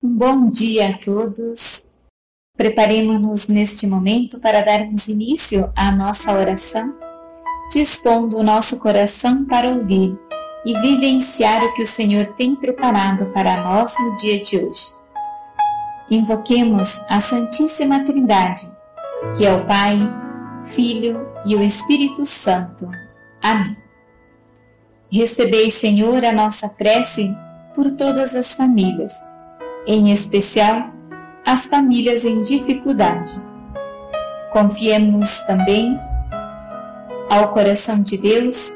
[0.00, 1.88] Um bom dia a todos.
[2.56, 6.94] Preparemos-nos neste momento para darmos início à nossa oração,
[7.72, 10.16] dispondo o nosso coração para ouvir
[10.64, 14.86] e vivenciar o que o Senhor tem preparado para nós no dia de hoje.
[16.08, 18.62] Invoquemos a Santíssima Trindade,
[19.36, 19.98] que é o Pai,
[20.66, 22.88] Filho e o Espírito Santo.
[23.42, 23.76] Amém.
[25.10, 27.34] Recebei, Senhor, a nossa prece
[27.74, 29.12] por todas as famílias
[29.88, 30.90] em especial
[31.46, 33.32] as famílias em dificuldade.
[34.52, 35.98] Confiemos também
[37.30, 38.70] ao coração de Deus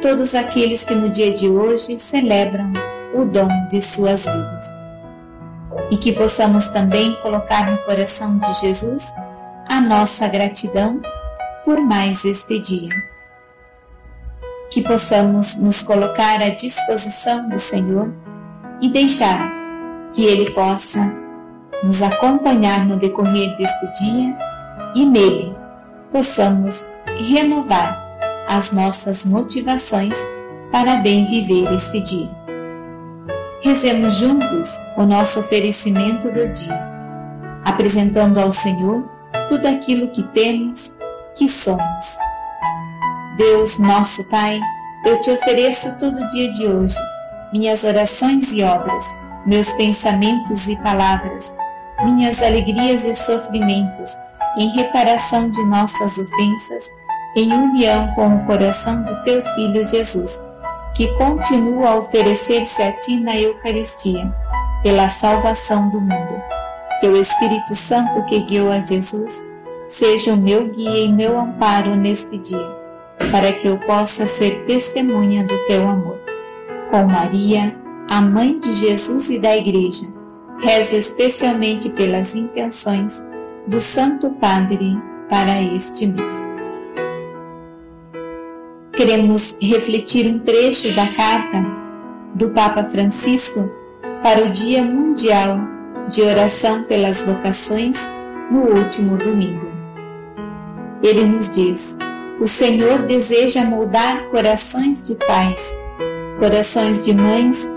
[0.00, 2.72] todos aqueles que no dia de hoje celebram
[3.14, 4.66] o dom de suas vidas.
[5.90, 9.04] E que possamos também colocar no coração de Jesus
[9.68, 11.00] a nossa gratidão
[11.62, 12.94] por mais este dia.
[14.70, 18.10] Que possamos nos colocar à disposição do Senhor
[18.80, 19.53] e deixar
[20.14, 21.24] que Ele possa
[21.82, 24.38] nos acompanhar no decorrer deste dia
[24.94, 25.54] e nele
[26.12, 26.84] possamos
[27.18, 28.00] renovar
[28.48, 30.14] as nossas motivações
[30.70, 32.30] para bem viver este dia.
[33.62, 36.88] Rezemos juntos o nosso oferecimento do dia,
[37.64, 39.08] apresentando ao Senhor
[39.48, 40.96] tudo aquilo que temos,
[41.36, 42.16] que somos.
[43.36, 44.60] Deus, nosso Pai,
[45.04, 46.98] eu te ofereço todo o dia de hoje
[47.52, 51.52] minhas orações e obras meus pensamentos e palavras,
[52.04, 54.10] minhas alegrias e sofrimentos,
[54.56, 56.90] em reparação de nossas ofensas,
[57.36, 60.40] em união com o coração do teu Filho Jesus,
[60.94, 64.32] que continua a oferecer-se a ti na Eucaristia,
[64.82, 66.42] pela salvação do mundo.
[67.00, 69.32] Que o Espírito Santo que guiou a Jesus
[69.88, 72.76] seja o meu guia e meu amparo neste dia,
[73.30, 76.18] para que eu possa ser testemunha do teu amor.
[76.90, 77.74] Com Maria,
[78.08, 80.06] a mãe de Jesus e da Igreja,
[80.58, 83.22] reza especialmente pelas intenções
[83.66, 86.32] do Santo Padre para este mês.
[88.92, 91.64] Queremos refletir um trecho da carta
[92.34, 93.72] do Papa Francisco
[94.22, 95.58] para o Dia Mundial
[96.10, 97.96] de Oração pelas Vocações
[98.50, 99.66] no último domingo.
[101.02, 101.98] Ele nos diz:
[102.40, 105.60] O Senhor deseja moldar corações de pais,
[106.38, 107.73] corações de mães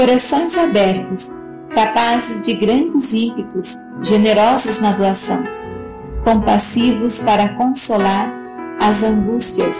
[0.00, 1.30] corações abertos,
[1.74, 5.44] capazes de grandes ímpetos, generosos na doação,
[6.24, 8.32] compassivos para consolar
[8.80, 9.76] as angústias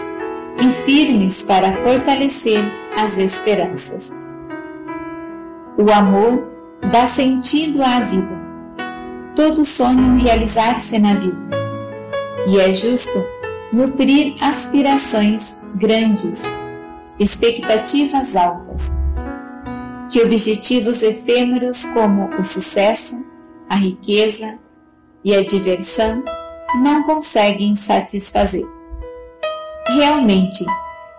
[0.59, 2.63] e firmes para fortalecer
[2.95, 4.13] as esperanças.
[5.79, 6.47] O amor
[6.91, 8.39] dá sentido à vida.
[9.35, 11.57] Todo sonho realizar-se na vida.
[12.45, 13.25] E é justo
[13.73, 16.39] nutrir aspirações grandes,
[17.17, 18.60] expectativas altas
[20.11, 23.15] que objetivos efêmeros como o sucesso,
[23.69, 24.59] a riqueza
[25.23, 26.21] e a diversão
[26.83, 28.67] não conseguem satisfazer.
[29.87, 30.65] Realmente,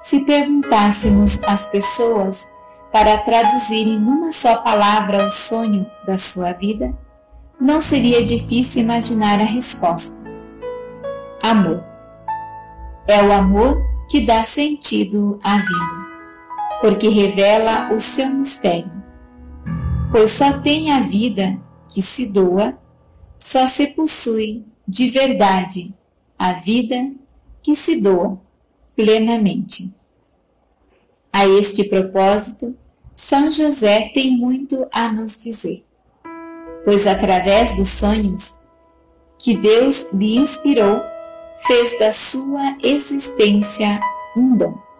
[0.02, 2.47] se perguntássemos às pessoas
[2.92, 6.94] para traduzirem numa só palavra o sonho da sua vida,
[7.58, 10.12] não seria difícil imaginar a resposta.
[11.42, 11.82] Amor.
[13.06, 16.01] É o amor que dá sentido à vida
[16.82, 18.91] porque revela o seu mistério.
[20.10, 21.56] Pois só tem a vida
[21.88, 22.76] que se doa,
[23.38, 25.94] só se possui de verdade
[26.37, 27.12] a vida
[27.62, 28.38] que se doa
[28.97, 29.94] plenamente.
[31.32, 32.76] A este propósito,
[33.14, 35.84] São José tem muito a nos dizer,
[36.84, 38.60] pois através dos sonhos
[39.38, 41.00] que Deus lhe inspirou,
[41.59, 44.00] fez da sua existência
[44.37, 44.91] um dom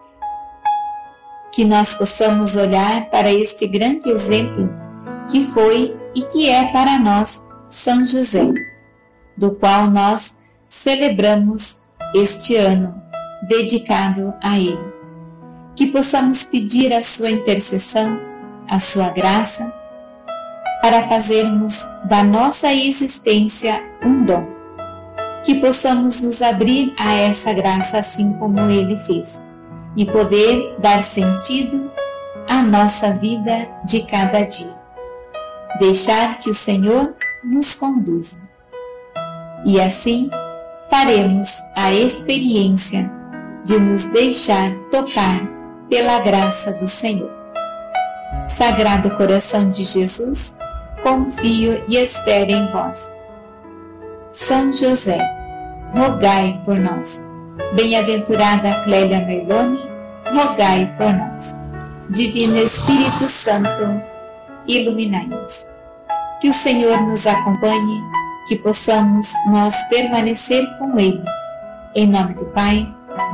[1.53, 4.69] que nós possamos olhar para este grande exemplo
[5.29, 8.51] que foi e que é para nós São José,
[9.37, 11.77] do qual nós celebramos
[12.15, 12.99] este ano
[13.47, 14.93] dedicado a ele.
[15.75, 18.19] Que possamos pedir a sua intercessão,
[18.67, 19.71] a sua graça,
[20.81, 24.47] para fazermos da nossa existência um dom.
[25.43, 29.42] Que possamos nos abrir a essa graça assim como ele fez
[29.95, 31.91] e poder dar sentido
[32.47, 34.73] à nossa vida de cada dia.
[35.79, 38.37] Deixar que o Senhor nos conduza.
[39.65, 40.29] E assim
[40.89, 43.11] faremos a experiência
[43.65, 45.41] de nos deixar tocar
[45.89, 47.31] pela graça do Senhor.
[48.49, 50.55] Sagrado coração de Jesus,
[51.01, 52.99] confio e espero em vós.
[54.31, 55.19] São José,
[55.93, 57.32] rogai por nós.
[57.75, 59.79] Bem-aventurada Clélia Merloni,
[60.33, 61.53] rogai por nós.
[62.09, 64.01] Divino Espírito Santo,
[64.67, 65.67] iluminai-nos.
[66.41, 68.01] Que o Senhor nos acompanhe,
[68.47, 71.23] que possamos nós permanecer com Ele.
[71.95, 72.87] Em nome do Pai,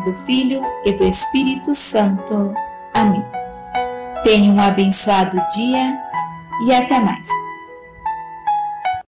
[0.04, 2.54] do Filho e do Espírito Santo.
[2.94, 3.24] Amém.
[4.24, 5.98] Tenha um abençoado dia
[6.66, 7.39] e até mais.